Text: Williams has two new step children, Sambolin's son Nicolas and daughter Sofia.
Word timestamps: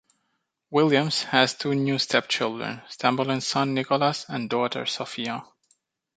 Williams 0.71 1.21
has 1.25 1.53
two 1.55 1.75
new 1.75 1.99
step 1.99 2.27
children, 2.27 2.81
Sambolin's 2.89 3.45
son 3.45 3.75
Nicolas 3.75 4.25
and 4.27 4.49
daughter 4.49 4.87
Sofia. 4.87 5.43